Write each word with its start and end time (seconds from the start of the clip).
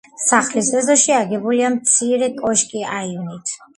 სახლის 0.27 0.69
ეზოში 0.79 1.13
აგებულია 1.17 1.69
მცირე 1.75 2.31
კოშკი 2.41 2.87
აივნით. 3.01 3.55